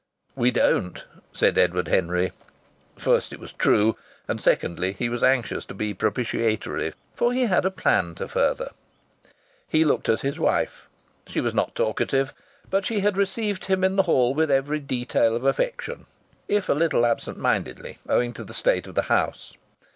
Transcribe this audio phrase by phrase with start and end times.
[0.35, 2.31] "We don't," said Edward Henry.
[2.95, 3.95] First, it was true;
[4.27, 8.71] and secondly, he was anxious to be propitiatory, for he had a plan to further.
[9.69, 10.87] He looked at his wife.
[11.27, 12.33] She was not talkative,
[12.71, 16.07] but she had received him in the hall with every detail of affection,
[16.47, 19.53] if a little absent mindedly owing to the state of the house.